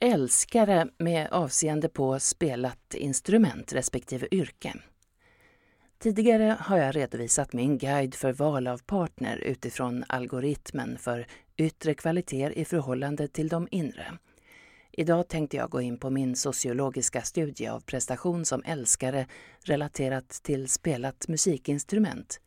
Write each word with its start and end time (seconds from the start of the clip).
älskare 0.00 0.88
med 0.98 1.28
avseende 1.30 1.88
på 1.88 2.20
spelat 2.20 2.94
instrument 2.94 3.72
respektive 3.72 4.28
yrke. 4.30 4.74
Tidigare 5.98 6.56
har 6.60 6.78
jag 6.78 6.96
redovisat 6.96 7.52
min 7.52 7.78
guide 7.78 8.14
för 8.14 8.32
val 8.32 8.66
av 8.66 8.78
partner 8.78 9.36
utifrån 9.36 10.04
algoritmen 10.08 10.98
för 10.98 11.26
yttre 11.56 11.94
kvaliteter 11.94 12.58
i 12.58 12.64
förhållande 12.64 13.28
till 13.28 13.48
de 13.48 13.68
inre. 13.70 14.18
Idag 14.92 15.28
tänkte 15.28 15.56
jag 15.56 15.70
gå 15.70 15.80
in 15.80 15.98
på 15.98 16.10
min 16.10 16.36
sociologiska 16.36 17.22
studie 17.22 17.66
av 17.66 17.80
prestation 17.80 18.44
som 18.44 18.62
älskare 18.64 19.26
relaterat 19.64 20.28
till 20.28 20.68
spelat 20.68 21.28
musikinstrument. 21.28 22.40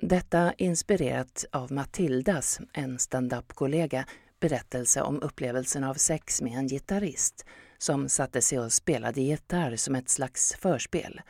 Detta 0.00 0.52
inspirerat 0.58 1.44
av 1.52 1.72
Matildas, 1.72 2.60
en 2.72 2.98
stand-up-kollega, 2.98 4.04
berättelse 4.42 5.02
om 5.02 5.22
upplevelsen 5.22 5.84
av 5.84 5.94
sex 5.94 6.42
med 6.42 6.52
en 6.52 6.68
gitarrist 6.68 7.46
som 7.78 8.08
satte 8.08 8.42
sig 8.42 8.58
och 8.58 8.72
spelade 8.72 9.20
gitarr 9.20 9.76
som 9.76 9.94
ett 9.94 10.08
slags 10.08 10.54
förspel. 10.54 11.20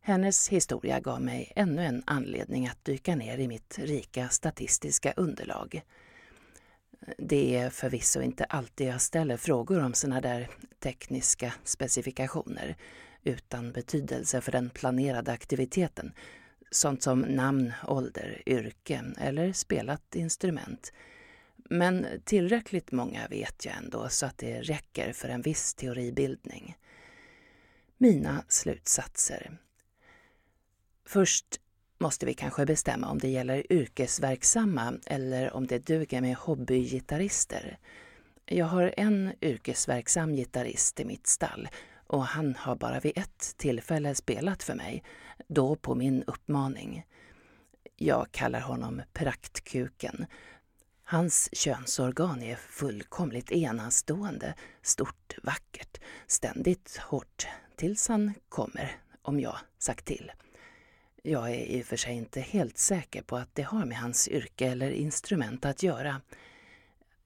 Hennes 0.00 0.48
historia 0.48 1.00
gav 1.00 1.20
mig 1.22 1.52
ännu 1.56 1.84
en 1.84 2.02
anledning 2.06 2.66
att 2.66 2.84
dyka 2.84 3.16
ner 3.16 3.38
i 3.38 3.48
mitt 3.48 3.78
rika 3.78 4.28
statistiska 4.28 5.12
underlag. 5.16 5.82
Det 7.18 7.56
är 7.56 7.70
förvisso 7.70 8.20
inte 8.20 8.44
alltid 8.44 8.86
jag 8.86 9.00
ställer 9.00 9.36
frågor 9.36 9.84
om 9.84 9.94
såna 9.94 10.20
där 10.20 10.48
tekniska 10.78 11.54
specifikationer 11.64 12.76
utan 13.24 13.72
betydelse 13.72 14.40
för 14.40 14.52
den 14.52 14.70
planerade 14.70 15.32
aktiviteten. 15.32 16.12
Sånt 16.70 17.02
som 17.02 17.20
namn, 17.20 17.72
ålder, 17.86 18.42
yrke 18.46 19.04
eller 19.20 19.52
spelat 19.52 20.16
instrument. 20.16 20.92
Men 21.72 22.06
tillräckligt 22.24 22.92
många 22.92 23.28
vet 23.28 23.64
jag 23.64 23.76
ändå 23.76 24.08
så 24.08 24.26
att 24.26 24.38
det 24.38 24.60
räcker 24.60 25.12
för 25.12 25.28
en 25.28 25.42
viss 25.42 25.74
teoribildning. 25.74 26.76
Mina 27.98 28.44
slutsatser. 28.48 29.58
Först 31.06 31.60
måste 31.98 32.26
vi 32.26 32.34
kanske 32.34 32.66
bestämma 32.66 33.10
om 33.10 33.18
det 33.18 33.28
gäller 33.28 33.72
yrkesverksamma 33.72 34.94
eller 35.06 35.52
om 35.52 35.66
det 35.66 35.86
duger 35.86 36.20
med 36.20 36.36
hobbygitarrister. 36.36 37.78
Jag 38.46 38.66
har 38.66 38.94
en 38.96 39.32
yrkesverksam 39.40 40.32
gitarrist 40.32 41.00
i 41.00 41.04
mitt 41.04 41.26
stall 41.26 41.68
och 42.06 42.24
han 42.24 42.54
har 42.54 42.76
bara 42.76 43.00
vid 43.00 43.18
ett 43.18 43.54
tillfälle 43.56 44.14
spelat 44.14 44.62
för 44.62 44.74
mig, 44.74 45.04
då 45.48 45.76
på 45.76 45.94
min 45.94 46.22
uppmaning. 46.22 47.06
Jag 47.96 48.32
kallar 48.32 48.60
honom 48.60 49.02
Praktkuken. 49.12 50.26
Hans 51.12 51.48
könsorgan 51.52 52.42
är 52.42 52.56
fullkomligt 52.56 53.52
enastående, 53.52 54.54
stort, 54.82 55.34
vackert, 55.42 56.00
ständigt 56.26 56.96
hårt, 56.96 57.46
tills 57.76 58.08
han 58.08 58.34
kommer, 58.48 58.96
om 59.22 59.40
jag 59.40 59.56
sagt 59.78 60.04
till. 60.04 60.32
Jag 61.22 61.50
är 61.50 61.64
i 61.64 61.82
och 61.82 61.86
för 61.86 61.96
sig 61.96 62.14
inte 62.14 62.40
helt 62.40 62.78
säker 62.78 63.22
på 63.22 63.36
att 63.36 63.54
det 63.54 63.62
har 63.62 63.84
med 63.84 63.98
hans 63.98 64.28
yrke 64.28 64.66
eller 64.66 64.90
instrument 64.90 65.64
att 65.64 65.82
göra. 65.82 66.20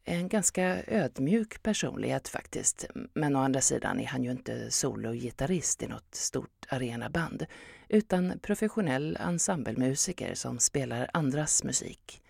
En 0.04 0.28
ganska 0.28 0.84
ödmjuk 0.86 1.62
personlighet 1.62 2.28
faktiskt, 2.28 2.86
men 3.14 3.36
å 3.36 3.38
andra 3.38 3.60
sidan 3.60 4.00
är 4.00 4.06
han 4.06 4.24
ju 4.24 4.30
inte 4.30 4.70
sologitarrist 4.70 5.82
i 5.82 5.86
något 5.86 6.14
stort 6.14 6.66
arenaband, 6.68 7.46
utan 7.88 8.38
professionell 8.42 9.18
ensemblemusiker 9.20 10.34
som 10.34 10.58
spelar 10.58 11.10
andras 11.12 11.64
musik. 11.64 12.22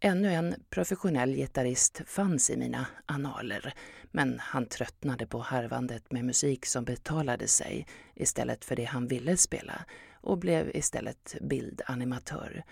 Ännu 0.00 0.32
en 0.32 0.54
professionell 0.70 1.34
gitarrist 1.34 2.02
fanns 2.06 2.50
i 2.50 2.56
mina 2.56 2.86
analer, 3.06 3.74
men 4.10 4.38
han 4.38 4.66
tröttnade 4.66 5.26
på 5.26 5.38
harvandet 5.38 6.12
med 6.12 6.24
musik 6.24 6.66
som 6.66 6.84
betalade 6.84 7.48
sig 7.48 7.86
istället 8.14 8.64
för 8.64 8.76
det 8.76 8.84
han 8.84 9.08
ville 9.08 9.36
spela 9.36 9.84
och 10.12 10.38
blev 10.38 10.76
istället 10.76 11.36
bildanimatör. 11.40 12.64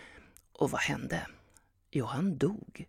Och 0.52 0.70
vad 0.70 0.80
hände? 0.80 1.26
Jo, 1.90 2.04
han 2.04 2.38
dog. 2.38 2.88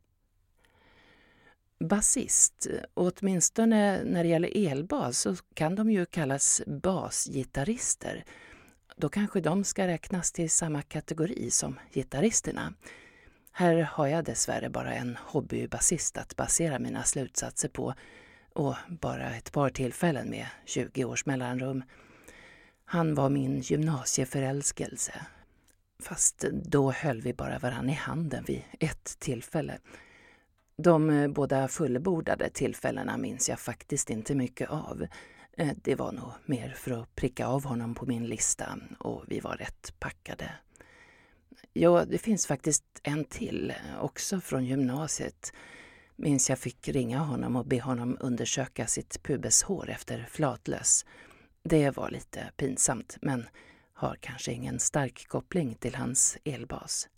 Basist, 1.80 2.68
åtminstone 2.94 4.04
när 4.04 4.24
det 4.24 4.30
gäller 4.30 4.72
elbas, 4.72 5.20
så 5.20 5.36
kan 5.54 5.76
de 5.76 5.92
ju 5.92 6.06
kallas 6.06 6.62
basgitarrister. 6.68 8.26
Då 8.96 9.10
kanske 9.10 9.42
de 9.42 9.64
ska 9.64 9.88
räknas 9.88 10.32
till 10.32 10.50
samma 10.50 10.82
kategori 10.82 11.52
som 11.52 11.80
gitarristerna. 11.94 12.74
Här 13.60 13.82
har 13.82 14.08
jag 14.08 14.26
dessvärre 14.26 14.70
bara 14.70 14.94
en 14.94 15.18
hobbybasist 15.26 16.18
att 16.18 16.36
basera 16.36 16.80
mina 16.80 17.04
slutsatser 17.04 17.70
på 17.70 17.94
och 18.54 18.76
bara 18.88 19.36
ett 19.36 19.52
par 19.52 19.70
tillfällen 19.70 20.30
med 20.30 20.46
20 20.66 21.06
års 21.06 21.26
mellanrum. 21.26 21.84
Han 22.86 23.16
var 23.16 23.30
min 23.30 23.60
gymnasieförälskelse. 23.60 25.14
Fast 26.04 26.46
då 26.52 26.92
höll 26.92 27.22
vi 27.22 27.34
bara 27.34 27.60
varann 27.60 27.90
i 27.90 27.94
handen 27.94 28.44
vid 28.48 28.64
ett 28.80 29.20
tillfälle. 29.20 29.78
De 30.78 31.10
eh, 31.10 31.28
båda 31.28 31.68
fullbordade 31.68 32.50
tillfällena 32.50 33.18
minns 33.18 33.50
jag 33.50 33.60
faktiskt 33.60 34.10
inte 34.10 34.36
mycket 34.36 34.70
av. 34.70 35.08
Eh, 35.58 35.72
det 35.84 35.96
var 35.96 36.12
nog 36.12 36.32
mer 36.46 36.70
för 36.70 36.92
att 36.92 37.16
pricka 37.16 37.48
av 37.48 37.64
honom 37.66 37.96
på 37.96 38.06
min 38.06 38.26
lista 38.26 38.78
och 39.00 39.24
vi 39.28 39.40
var 39.40 39.56
rätt 39.56 39.94
packade. 40.00 40.52
Ja, 41.74 42.06
det 42.06 42.18
finns 42.18 42.48
faktiskt 42.48 42.84
en 43.04 43.26
till, 43.26 43.70
eh, 43.70 44.04
också 44.04 44.42
från 44.42 44.66
gymnasiet. 44.66 45.54
Minns 46.16 46.50
jag 46.50 46.60
fick 46.60 46.88
ringa 46.88 47.20
honom 47.20 47.56
och 47.56 47.66
be 47.66 47.82
honom 47.82 48.18
undersöka 48.20 48.88
sitt 48.88 49.24
pubeshår 49.24 49.90
efter 49.90 50.28
flatlöss. 50.32 51.06
Det 51.64 51.98
var 51.98 52.10
lite 52.10 52.52
pinsamt, 52.58 53.18
men 53.22 53.46
har 53.94 54.18
kanske 54.22 54.52
ingen 54.52 54.80
stark 54.80 55.28
koppling 55.28 55.76
till 55.76 55.96
hans 55.96 56.38
elbas. 56.44 57.10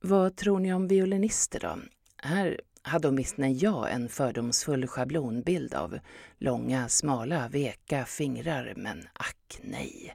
Vad 0.00 0.36
tror 0.36 0.58
ni 0.58 0.74
om 0.74 0.88
violinister 0.88 1.60
då? 1.60 1.78
Här 2.16 2.60
hade 2.82 3.08
åtminstone 3.08 3.52
jag 3.52 3.92
en 3.92 4.08
fördomsfull 4.08 4.86
schablonbild 4.86 5.74
av 5.74 5.98
långa, 6.38 6.88
smala, 6.88 7.48
veka 7.48 8.04
fingrar, 8.04 8.74
men 8.76 9.08
ack 9.12 9.60
nej. 9.62 10.14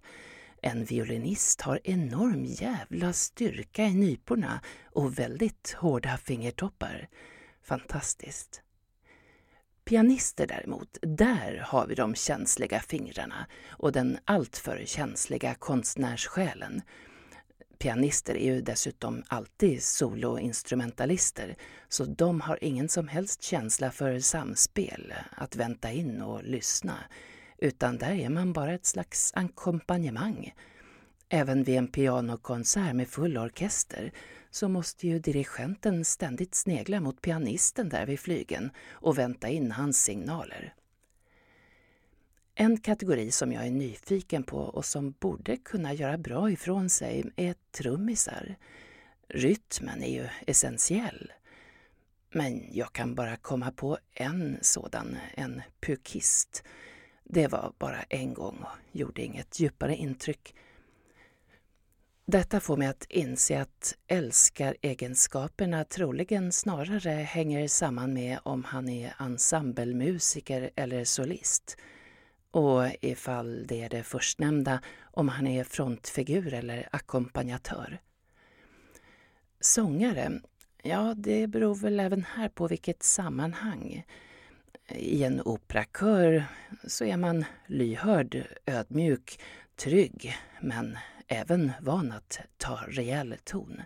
En 0.63 0.85
violinist 0.85 1.61
har 1.61 1.79
enorm 1.83 2.45
jävla 2.45 3.13
styrka 3.13 3.83
i 3.83 3.93
nyporna 3.93 4.61
och 4.85 5.19
väldigt 5.19 5.75
hårda 5.77 6.17
fingertoppar. 6.17 7.09
Fantastiskt. 7.63 8.61
Pianister 9.85 10.47
däremot, 10.47 10.97
där 11.01 11.63
har 11.67 11.87
vi 11.87 11.95
de 11.95 12.15
känsliga 12.15 12.79
fingrarna 12.79 13.47
och 13.69 13.91
den 13.91 14.17
alltför 14.25 14.83
känsliga 14.85 15.55
konstnärssjälen. 15.55 16.81
Pianister 17.77 18.35
är 18.37 18.53
ju 18.53 18.61
dessutom 18.61 19.23
alltid 19.27 19.83
soloinstrumentalister 19.83 21.55
så 21.89 22.05
de 22.05 22.41
har 22.41 22.63
ingen 22.63 22.89
som 22.89 23.07
helst 23.07 23.43
känsla 23.43 23.91
för 23.91 24.19
samspel, 24.19 25.13
att 25.31 25.55
vänta 25.55 25.91
in 25.91 26.21
och 26.21 26.43
lyssna, 26.43 26.97
utan 27.61 27.97
där 27.97 28.11
är 28.11 28.29
man 28.29 28.53
bara 28.53 28.73
ett 28.73 28.85
slags 28.85 29.31
ackompanjemang. 29.35 30.53
Även 31.29 31.63
vid 31.63 31.77
en 31.77 31.87
pianokonsert 31.87 32.95
med 32.95 33.07
full 33.07 33.37
orkester 33.37 34.11
så 34.49 34.69
måste 34.69 35.07
ju 35.07 35.19
dirigenten 35.19 36.05
ständigt 36.05 36.55
snegla 36.55 37.01
mot 37.01 37.21
pianisten 37.21 37.89
där 37.89 38.05
vid 38.05 38.19
flygen 38.19 38.71
och 38.89 39.17
vänta 39.17 39.49
in 39.49 39.71
hans 39.71 40.03
signaler. 40.03 40.73
En 42.55 42.77
kategori 42.77 43.31
som 43.31 43.51
jag 43.51 43.67
är 43.67 43.71
nyfiken 43.71 44.43
på 44.43 44.57
och 44.57 44.85
som 44.85 45.11
borde 45.11 45.57
kunna 45.57 45.93
göra 45.93 46.17
bra 46.17 46.51
ifrån 46.51 46.89
sig 46.89 47.31
är 47.35 47.55
trummisar. 47.71 48.55
Rytmen 49.27 50.03
är 50.03 50.11
ju 50.11 50.27
essentiell. 50.47 51.31
Men 52.31 52.63
jag 52.71 52.93
kan 52.93 53.15
bara 53.15 53.35
komma 53.35 53.71
på 53.71 53.97
en 54.13 54.57
sådan, 54.61 55.17
en 55.33 55.61
pukist. 55.81 56.63
Det 57.33 57.47
var 57.47 57.73
bara 57.77 58.01
en 58.01 58.33
gång 58.33 58.57
och 58.61 58.97
gjorde 58.97 59.21
inget 59.21 59.59
djupare 59.59 59.95
intryck. 59.95 60.55
Detta 62.25 62.59
får 62.59 62.77
mig 62.77 62.87
att 62.87 63.05
inse 63.09 63.61
att 63.61 63.97
älskaregenskaperna 64.07 65.83
troligen 65.83 66.51
snarare 66.51 67.09
hänger 67.09 67.67
samman 67.67 68.13
med 68.13 68.39
om 68.43 68.63
han 68.63 68.89
är 68.89 69.13
ensemblemusiker 69.19 70.71
eller 70.75 71.05
solist. 71.05 71.77
Och 72.51 72.83
ifall 73.01 73.67
det 73.67 73.81
är 73.81 73.89
det 73.89 74.03
förstnämnda, 74.03 74.81
om 75.01 75.29
han 75.29 75.47
är 75.47 75.63
frontfigur 75.63 76.53
eller 76.53 76.89
ackompanjatör. 76.91 77.99
Sångare, 79.59 80.31
ja 80.83 81.13
det 81.17 81.47
beror 81.47 81.75
väl 81.75 81.99
även 81.99 82.25
här 82.35 82.49
på 82.49 82.67
vilket 82.67 83.03
sammanhang. 83.03 84.05
I 84.95 85.23
en 85.23 85.41
operakör 85.41 86.45
så 86.87 87.05
är 87.05 87.17
man 87.17 87.45
lyhörd, 87.67 88.43
ödmjuk, 88.65 89.39
trygg 89.75 90.35
men 90.61 90.97
även 91.27 91.71
van 91.81 92.11
att 92.11 92.39
ta 92.57 92.79
rejäl 92.87 93.35
ton. 93.43 93.81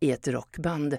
I 0.00 0.10
ett 0.10 0.28
rockband, 0.28 0.98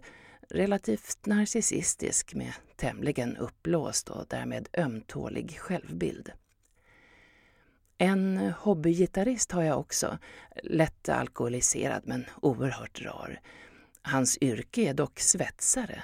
relativt 0.49 1.25
narcissistisk 1.25 2.33
med 2.33 2.53
tämligen 2.75 3.37
uppblåst 3.37 4.09
och 4.09 4.25
därmed 4.29 4.67
ömtålig 4.77 5.57
självbild. 5.59 6.31
En 7.97 8.53
hobbygitarrist 8.59 9.51
har 9.51 9.63
jag 9.63 9.79
också, 9.79 10.17
lätt 10.63 11.09
alkoholiserad 11.09 12.01
men 12.05 12.25
oerhört 12.41 13.01
rar. 13.01 13.39
Hans 14.01 14.37
yrke 14.41 14.81
är 14.81 14.93
dock 14.93 15.19
svetsare. 15.19 16.03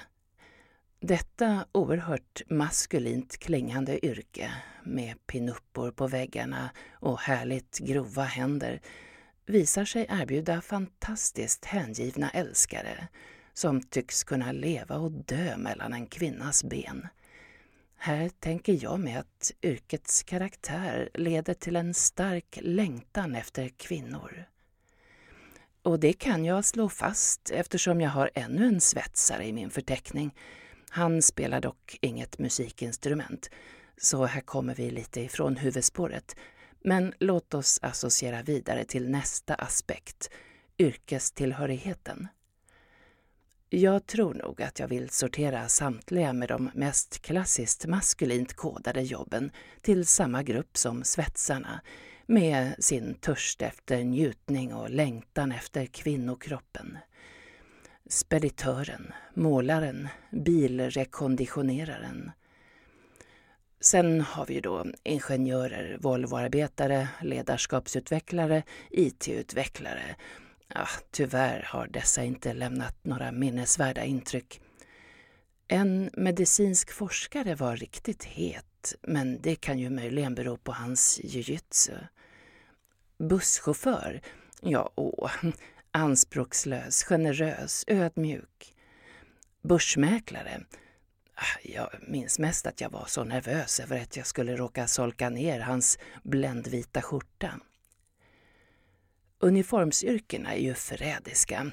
Detta 1.04 1.66
oerhört 1.72 2.42
maskulint 2.48 3.38
klingande 3.38 4.06
yrke 4.06 4.50
med 4.82 5.26
pinuppor 5.26 5.90
på 5.90 6.06
väggarna 6.06 6.70
och 6.92 7.20
härligt 7.20 7.78
grova 7.78 8.22
händer 8.22 8.80
visar 9.46 9.84
sig 9.84 10.06
erbjuda 10.08 10.60
fantastiskt 10.60 11.64
hängivna 11.64 12.30
älskare 12.30 13.08
som 13.52 13.82
tycks 13.82 14.24
kunna 14.24 14.52
leva 14.52 14.96
och 14.96 15.12
dö 15.12 15.56
mellan 15.56 15.92
en 15.92 16.06
kvinnas 16.06 16.64
ben. 16.64 17.08
Här 17.96 18.28
tänker 18.28 18.78
jag 18.82 19.00
mig 19.00 19.14
att 19.14 19.52
yrkets 19.62 20.22
karaktär 20.22 21.10
leder 21.14 21.54
till 21.54 21.76
en 21.76 21.94
stark 21.94 22.58
längtan 22.62 23.34
efter 23.34 23.68
kvinnor. 23.68 24.44
Och 25.82 26.00
det 26.00 26.12
kan 26.12 26.44
jag 26.44 26.64
slå 26.64 26.88
fast 26.88 27.50
eftersom 27.50 28.00
jag 28.00 28.10
har 28.10 28.30
ännu 28.34 28.66
en 28.66 28.80
svetsare 28.80 29.46
i 29.46 29.52
min 29.52 29.70
förteckning. 29.70 30.34
Han 30.94 31.22
spelar 31.22 31.60
dock 31.60 31.98
inget 32.00 32.38
musikinstrument, 32.38 33.50
så 33.96 34.24
här 34.24 34.40
kommer 34.40 34.74
vi 34.74 34.90
lite 34.90 35.20
ifrån 35.20 35.56
huvudspåret. 35.56 36.36
Men 36.80 37.14
låt 37.18 37.54
oss 37.54 37.78
associera 37.82 38.42
vidare 38.42 38.84
till 38.84 39.10
nästa 39.10 39.54
aspekt, 39.54 40.30
yrkestillhörigheten. 40.78 42.28
Jag 43.68 44.06
tror 44.06 44.34
nog 44.34 44.62
att 44.62 44.78
jag 44.78 44.88
vill 44.88 45.10
sortera 45.10 45.68
samtliga 45.68 46.32
med 46.32 46.48
de 46.48 46.70
mest 46.74 47.22
klassiskt 47.22 47.86
maskulint 47.86 48.54
kodade 48.54 49.02
jobben 49.02 49.50
till 49.80 50.06
samma 50.06 50.42
grupp 50.42 50.76
som 50.76 51.04
svetsarna 51.04 51.80
med 52.26 52.74
sin 52.78 53.14
törst 53.14 53.62
efter 53.62 54.04
njutning 54.04 54.74
och 54.74 54.90
längtan 54.90 55.52
efter 55.52 55.86
kvinnokroppen. 55.86 56.98
Speditören, 58.12 59.12
målaren, 59.34 60.08
bilrekonditioneraren. 60.30 62.30
Sen 63.80 64.20
har 64.20 64.46
vi 64.46 64.60
då 64.60 64.86
ingenjörer, 65.02 65.98
Volvoarbetare, 66.00 67.08
ledarskapsutvecklare, 67.22 68.62
IT-utvecklare 68.90 70.16
Ja, 70.74 70.86
tyvärr 71.10 71.66
har 71.68 71.86
dessa 71.86 72.24
inte 72.24 72.52
lämnat 72.52 72.96
några 73.02 73.32
minnesvärda 73.32 74.04
intryck. 74.04 74.60
En 75.68 76.10
medicinsk 76.12 76.92
forskare 76.92 77.54
var 77.54 77.76
riktigt 77.76 78.24
het, 78.24 78.94
men 79.02 79.42
det 79.42 79.54
kan 79.54 79.78
ju 79.78 79.90
möjligen 79.90 80.34
bero 80.34 80.56
på 80.56 80.72
hans 80.72 81.20
jujutsu. 81.24 81.94
Busschaufför? 83.18 84.20
Ja, 84.60 84.90
åh, 84.94 85.30
anspråkslös, 85.92 87.04
generös, 87.04 87.84
ödmjuk. 87.86 88.74
Börsmäklare? 89.62 90.64
Ah, 91.34 91.58
jag 91.62 91.88
minns 92.08 92.38
mest 92.38 92.66
att 92.66 92.80
jag 92.80 92.90
var 92.90 93.04
så 93.06 93.24
nervös 93.24 93.80
över 93.80 94.02
att 94.02 94.16
jag 94.16 94.26
skulle 94.26 94.56
råka 94.56 94.86
solka 94.86 95.30
ner 95.30 95.60
hans 95.60 95.98
bländvita 96.22 97.02
skjorta. 97.02 97.60
Uniformsyrkena 99.38 100.54
är 100.54 100.60
ju 100.60 100.74
förrädiska. 100.74 101.70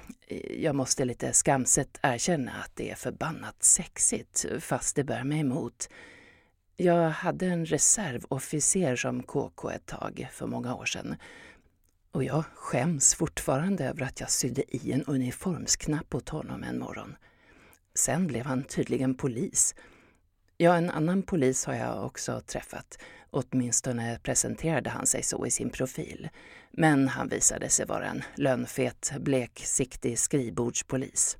Jag 0.58 0.76
måste 0.76 1.06
lite 1.06 1.34
skamset 1.34 2.00
erkänna 2.02 2.52
att 2.52 2.76
det 2.76 2.92
är 2.92 2.96
förbannat 2.96 3.64
sexigt, 3.64 4.46
fast 4.60 4.96
det 4.96 5.04
bär 5.04 5.24
mig 5.24 5.40
emot. 5.40 5.90
Jag 6.76 7.10
hade 7.10 7.46
en 7.46 7.66
reservofficer 7.66 8.96
som 8.96 9.24
KK 9.24 9.70
ett 9.70 9.86
tag 9.86 10.28
för 10.32 10.48
många 10.48 10.76
år 10.76 10.86
sedan. 10.86 11.16
Och 12.12 12.24
jag 12.24 12.46
skäms 12.56 13.16
fortfarande 13.16 13.86
över 13.86 14.02
att 14.02 14.20
jag 14.20 14.32
sydde 14.32 14.76
i 14.76 14.92
en 14.92 15.04
uniformsknapp 15.04 16.16
åt 16.16 16.30
honom 16.30 16.64
en 16.64 16.80
morgon. 16.80 17.16
Sen 17.96 18.28
blev 18.28 18.46
han 18.46 18.64
tydligen 18.64 19.16
polis. 19.16 19.76
Ja, 20.58 20.76
en 20.76 20.90
annan 20.90 21.24
polis 21.24 21.66
har 21.66 21.74
jag 21.74 22.06
också 22.06 22.42
träffat. 22.42 22.98
Åtminstone 23.32 24.20
presenterade 24.24 24.90
han 24.90 25.06
sig 25.08 25.24
så 25.24 25.46
i 25.46 25.52
sin 25.52 25.70
profil. 25.70 26.30
Men 26.72 27.08
han 27.08 27.28
visade 27.28 27.70
sig 27.70 27.86
vara 27.86 28.06
en 28.06 28.24
lönnfet, 28.36 29.12
bleksiktig 29.20 30.20
skrivbordspolis. 30.20 31.38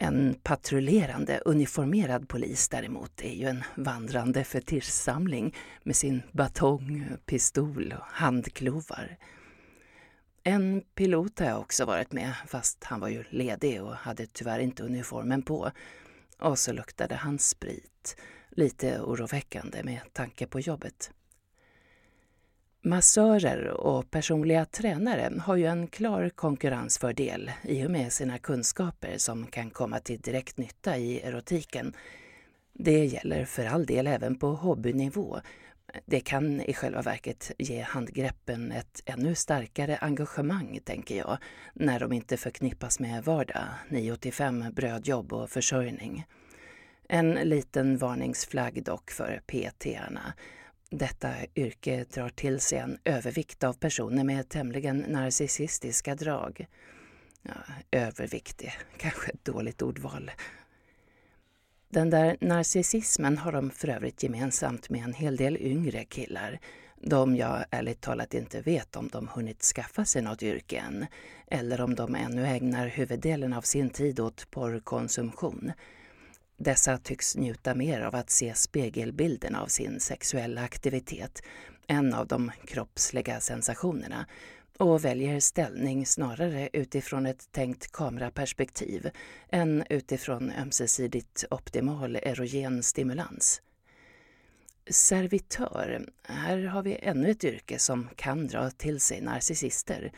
En 0.00 0.34
patrullerande 0.42 1.40
uniformerad 1.44 2.28
polis 2.28 2.68
däremot 2.68 3.20
är 3.20 3.32
ju 3.32 3.46
en 3.46 3.64
vandrande 3.76 4.44
fetischsamling 4.44 5.54
med 5.82 5.96
sin 5.96 6.22
batong, 6.32 7.08
pistol 7.26 7.94
och 7.98 8.04
handklovar. 8.04 9.16
En 10.42 10.82
pilot 10.94 11.38
har 11.38 11.46
jag 11.46 11.60
också 11.60 11.84
varit 11.84 12.12
med, 12.12 12.34
fast 12.46 12.84
han 12.84 13.00
var 13.00 13.08
ju 13.08 13.24
ledig 13.30 13.82
och 13.82 13.94
hade 13.94 14.26
tyvärr 14.26 14.58
inte 14.58 14.82
uniformen 14.82 15.42
på. 15.42 15.70
Och 16.38 16.58
så 16.58 16.72
luktade 16.72 17.14
han 17.14 17.38
sprit. 17.38 18.16
Lite 18.50 19.00
oroväckande 19.00 19.82
med 19.82 20.00
tanke 20.12 20.46
på 20.46 20.60
jobbet. 20.60 21.10
Massörer 22.82 23.68
och 23.68 24.10
personliga 24.10 24.64
tränare 24.64 25.32
har 25.40 25.56
ju 25.56 25.66
en 25.66 25.86
klar 25.86 26.28
konkurrensfördel 26.28 27.50
i 27.62 27.86
och 27.86 27.90
med 27.90 28.12
sina 28.12 28.38
kunskaper 28.38 29.14
som 29.16 29.46
kan 29.46 29.70
komma 29.70 29.98
till 30.00 30.20
direkt 30.20 30.58
nytta 30.58 30.96
i 30.96 31.20
erotiken. 31.20 31.92
Det 32.72 33.04
gäller 33.04 33.44
för 33.44 33.66
all 33.66 33.86
del 33.86 34.06
även 34.06 34.38
på 34.38 34.48
hobbynivå. 34.48 35.40
Det 36.06 36.20
kan 36.20 36.60
i 36.60 36.74
själva 36.74 37.02
verket 37.02 37.52
ge 37.58 37.80
handgreppen 37.80 38.72
ett 38.72 39.02
ännu 39.04 39.34
starkare 39.34 39.96
engagemang, 39.96 40.80
tänker 40.84 41.16
jag, 41.16 41.38
när 41.74 42.00
de 42.00 42.12
inte 42.12 42.36
förknippas 42.36 43.00
med 43.00 43.24
vardag, 43.24 43.64
9-5 43.88 44.72
brödjobb 44.72 45.32
och 45.32 45.50
försörjning. 45.50 46.24
En 47.08 47.30
liten 47.30 47.98
varningsflagg 47.98 48.82
dock 48.84 49.10
för 49.10 49.40
PT-arna. 49.46 50.34
Detta 50.90 51.34
yrke 51.54 52.04
drar 52.04 52.28
till 52.28 52.60
sig 52.60 52.78
en 52.78 52.98
övervikt 53.04 53.64
av 53.64 53.72
personer 53.72 54.24
med 54.24 54.48
tämligen 54.48 54.98
narcissistiska 54.98 56.14
drag. 56.14 56.66
Ja, 57.42 57.52
övervikt 57.90 58.62
är 58.62 58.74
kanske 58.96 59.30
ett 59.30 59.44
dåligt 59.44 59.82
ordval. 59.82 60.30
Den 61.88 62.10
där 62.10 62.36
narcissismen 62.40 63.38
har 63.38 63.52
de 63.52 63.70
för 63.70 63.88
övrigt 63.88 64.22
gemensamt 64.22 64.90
med 64.90 65.04
en 65.04 65.12
hel 65.12 65.36
del 65.36 65.56
yngre 65.56 66.04
killar. 66.04 66.60
De 66.96 67.36
jag 67.36 67.64
ärligt 67.70 68.00
talat 68.00 68.34
inte 68.34 68.60
vet 68.60 68.96
om 68.96 69.08
de 69.08 69.28
hunnit 69.28 69.62
skaffa 69.62 70.04
sig 70.04 70.22
något 70.22 70.42
yrke 70.42 70.78
än, 70.78 71.06
eller 71.46 71.80
om 71.80 71.94
de 71.94 72.14
ännu 72.14 72.46
ägnar 72.46 72.86
huvuddelen 72.86 73.52
av 73.52 73.62
sin 73.62 73.90
tid 73.90 74.20
åt 74.20 74.50
porrkonsumtion. 74.50 75.72
Dessa 76.60 76.98
tycks 76.98 77.36
njuta 77.36 77.74
mer 77.74 78.00
av 78.00 78.14
att 78.14 78.30
se 78.30 78.54
spegelbilden 78.54 79.54
av 79.54 79.66
sin 79.66 80.00
sexuella 80.00 80.60
aktivitet 80.62 81.42
än 81.86 82.14
av 82.14 82.26
de 82.26 82.50
kroppsliga 82.66 83.40
sensationerna 83.40 84.26
och 84.78 85.04
väljer 85.04 85.40
ställning 85.40 86.06
snarare 86.06 86.68
utifrån 86.72 87.26
ett 87.26 87.52
tänkt 87.52 87.92
kameraperspektiv 87.92 89.10
än 89.50 89.84
utifrån 89.90 90.52
ömsesidigt 90.52 91.44
optimal 91.50 92.16
erogen 92.16 92.82
stimulans. 92.82 93.62
Servitör. 94.90 96.08
Här 96.22 96.58
har 96.58 96.82
vi 96.82 96.98
ännu 97.02 97.30
ett 97.30 97.44
yrke 97.44 97.78
som 97.78 98.08
kan 98.16 98.46
dra 98.46 98.70
till 98.70 99.00
sig 99.00 99.20
narcissister, 99.20 100.12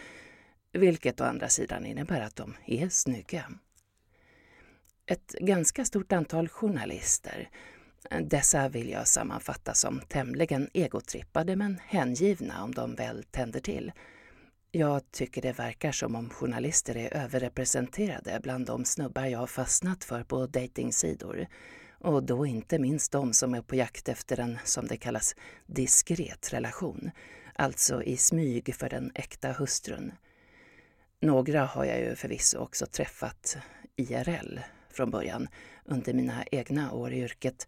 vilket 0.72 1.20
å 1.20 1.24
andra 1.24 1.48
sidan 1.48 1.86
innebär 1.86 2.20
att 2.20 2.36
de 2.36 2.54
är 2.66 2.88
snygga 2.88 3.44
ett 5.10 5.34
ganska 5.40 5.84
stort 5.84 6.12
antal 6.12 6.48
journalister. 6.48 7.48
Dessa 8.20 8.68
vill 8.68 8.90
jag 8.90 9.08
sammanfatta 9.08 9.74
som 9.74 10.00
tämligen 10.00 10.70
egotrippade 10.74 11.56
men 11.56 11.80
hängivna 11.86 12.64
om 12.64 12.74
de 12.74 12.94
väl 12.94 13.24
tänder 13.30 13.60
till. 13.60 13.92
Jag 14.70 15.10
tycker 15.10 15.42
det 15.42 15.52
verkar 15.52 15.92
som 15.92 16.16
om 16.16 16.30
journalister 16.30 16.96
är 16.96 17.14
överrepresenterade 17.14 18.40
bland 18.42 18.66
de 18.66 18.84
snubbar 18.84 19.26
jag 19.26 19.38
har 19.38 19.46
fastnat 19.46 20.04
för 20.04 20.22
på 20.22 20.46
dejtingsidor. 20.46 21.46
Och 21.98 22.22
då 22.22 22.46
inte 22.46 22.78
minst 22.78 23.12
de 23.12 23.32
som 23.32 23.54
är 23.54 23.62
på 23.62 23.76
jakt 23.76 24.08
efter 24.08 24.40
en, 24.40 24.58
som 24.64 24.86
det 24.86 24.96
kallas, 24.96 25.34
diskret 25.66 26.52
relation. 26.52 27.10
Alltså 27.54 28.02
i 28.02 28.16
smyg 28.16 28.74
för 28.74 28.88
den 28.88 29.12
äkta 29.14 29.52
hustrun. 29.52 30.12
Några 31.20 31.64
har 31.64 31.84
jag 31.84 32.00
ju 32.00 32.14
förvisso 32.14 32.58
också 32.58 32.86
träffat 32.86 33.56
IRL, 33.96 34.60
från 34.92 35.10
början 35.10 35.48
under 35.84 36.12
mina 36.12 36.44
egna 36.50 36.92
år 36.92 37.12
i 37.12 37.18
yrket. 37.20 37.66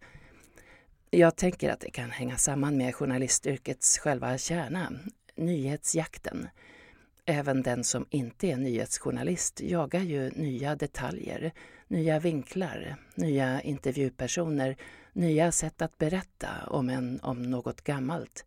Jag 1.09 1.35
tänker 1.35 1.69
att 1.69 1.79
det 1.79 1.91
kan 1.91 2.11
hänga 2.11 2.37
samman 2.37 2.77
med 2.77 2.95
journalistyrkets 2.95 3.97
själva 3.97 4.37
kärna, 4.37 4.91
nyhetsjakten. 5.35 6.47
Även 7.25 7.61
den 7.61 7.83
som 7.83 8.05
inte 8.09 8.47
är 8.47 8.57
nyhetsjournalist 8.57 9.61
jagar 9.61 10.01
ju 10.01 10.29
nya 10.29 10.75
detaljer, 10.75 11.51
nya 11.87 12.19
vinklar, 12.19 12.95
nya 13.15 13.61
intervjupersoner, 13.61 14.75
nya 15.13 15.51
sätt 15.51 15.81
att 15.81 15.97
berätta 15.97 16.49
om 16.67 16.89
en 16.89 17.19
om 17.21 17.43
något 17.43 17.81
gammalt. 17.81 18.45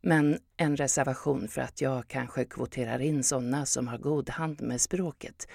Men 0.00 0.38
en 0.56 0.76
reservation 0.76 1.48
för 1.48 1.60
att 1.60 1.80
jag 1.80 2.08
kanske 2.08 2.44
kvoterar 2.44 2.98
in 2.98 3.24
sådana 3.24 3.66
som 3.66 3.88
har 3.88 3.98
god 3.98 4.30
hand 4.30 4.62
med 4.62 4.80
språket. 4.80 5.48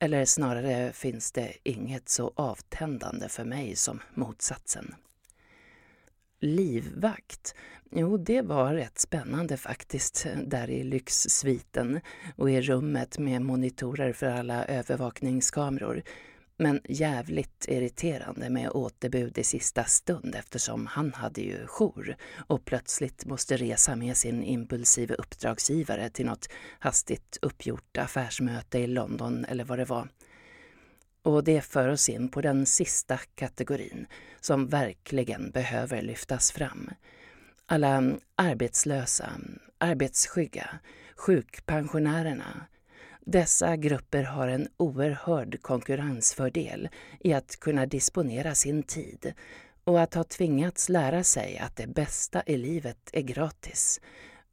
Eller 0.00 0.24
snarare 0.24 0.92
finns 0.92 1.32
det 1.32 1.52
inget 1.62 2.08
så 2.08 2.32
avtändande 2.36 3.28
för 3.28 3.44
mig 3.44 3.76
som 3.76 4.00
motsatsen. 4.14 4.94
Livvakt. 6.40 7.54
Jo, 7.90 8.16
det 8.16 8.42
var 8.42 8.74
rätt 8.74 8.98
spännande 8.98 9.56
faktiskt, 9.56 10.26
där 10.46 10.70
i 10.70 10.84
lyxsviten 10.84 12.00
och 12.36 12.50
i 12.50 12.60
rummet 12.60 13.18
med 13.18 13.42
monitorer 13.42 14.12
för 14.12 14.26
alla 14.26 14.64
övervakningskameror. 14.64 16.02
Men 16.60 16.80
jävligt 16.88 17.64
irriterande 17.68 18.50
med 18.50 18.70
återbud 18.70 19.38
i 19.38 19.44
sista 19.44 19.84
stund 19.84 20.34
eftersom 20.34 20.86
han 20.86 21.12
hade 21.12 21.40
ju 21.40 21.66
jour 21.66 22.16
och 22.46 22.64
plötsligt 22.64 23.24
måste 23.26 23.56
resa 23.56 23.96
med 23.96 24.16
sin 24.16 24.42
impulsiva 24.42 25.14
uppdragsgivare 25.14 26.10
till 26.10 26.26
något 26.26 26.48
hastigt 26.78 27.38
uppgjort 27.42 27.96
affärsmöte 27.96 28.78
i 28.78 28.86
London 28.86 29.44
eller 29.44 29.64
vad 29.64 29.78
det 29.78 29.84
var. 29.84 30.08
Och 31.22 31.44
det 31.44 31.60
för 31.60 31.88
oss 31.88 32.08
in 32.08 32.28
på 32.28 32.40
den 32.40 32.66
sista 32.66 33.18
kategorin 33.34 34.06
som 34.40 34.68
verkligen 34.68 35.50
behöver 35.50 36.02
lyftas 36.02 36.52
fram. 36.52 36.90
Alla 37.66 38.16
arbetslösa, 38.34 39.32
arbetsskygga, 39.78 40.78
sjukpensionärerna. 41.16 42.66
Dessa 43.30 43.76
grupper 43.76 44.22
har 44.22 44.48
en 44.48 44.68
oerhörd 44.76 45.62
konkurrensfördel 45.62 46.88
i 47.20 47.32
att 47.32 47.60
kunna 47.60 47.86
disponera 47.86 48.54
sin 48.54 48.82
tid 48.82 49.32
och 49.84 50.00
att 50.00 50.14
ha 50.14 50.24
tvingats 50.24 50.88
lära 50.88 51.24
sig 51.24 51.58
att 51.58 51.76
det 51.76 51.86
bästa 51.86 52.42
i 52.46 52.56
livet 52.56 53.10
är 53.12 53.22
gratis 53.22 54.00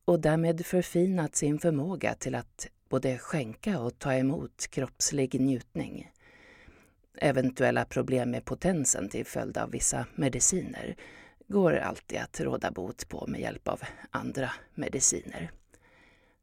och 0.05 0.20
därmed 0.20 0.65
förfinat 0.65 1.36
sin 1.36 1.60
förmåga 1.60 2.13
till 2.13 2.36
att 2.36 2.67
både 2.89 3.17
skänka 3.17 3.79
och 3.79 4.00
ta 4.00 4.13
emot 4.13 4.67
kroppslig 4.70 5.41
njutning. 5.41 6.12
Eventuella 7.17 7.86
problem 7.86 8.32
med 8.32 8.46
potensen 8.46 9.10
till 9.10 9.25
följd 9.25 9.58
av 9.58 9.72
vissa 9.72 10.05
mediciner 10.15 10.96
går 11.48 11.74
alltid 11.74 12.20
att 12.20 12.39
råda 12.39 12.72
bot 12.72 13.10
på 13.10 13.27
med 13.27 13.41
hjälp 13.41 13.67
av 13.67 13.82
andra 14.12 14.51
mediciner. 14.74 15.51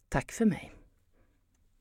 Tack 0.09 0.33
för 0.33 0.45
mig. 0.45 0.73